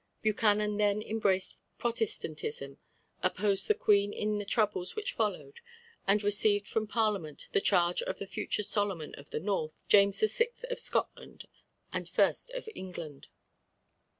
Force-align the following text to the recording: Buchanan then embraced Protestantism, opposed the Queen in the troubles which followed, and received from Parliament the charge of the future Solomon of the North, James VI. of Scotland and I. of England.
Buchanan 0.23 0.77
then 0.77 1.03
embraced 1.03 1.61
Protestantism, 1.77 2.79
opposed 3.21 3.67
the 3.67 3.75
Queen 3.75 4.11
in 4.11 4.39
the 4.39 4.45
troubles 4.45 4.95
which 4.95 5.13
followed, 5.13 5.59
and 6.07 6.23
received 6.23 6.67
from 6.67 6.87
Parliament 6.87 7.45
the 7.51 7.61
charge 7.61 8.01
of 8.01 8.17
the 8.17 8.25
future 8.25 8.63
Solomon 8.63 9.13
of 9.13 9.29
the 9.29 9.39
North, 9.39 9.83
James 9.87 10.21
VI. 10.21 10.49
of 10.71 10.79
Scotland 10.79 11.45
and 11.93 12.09
I. 12.17 12.33
of 12.55 12.67
England. 12.73 13.27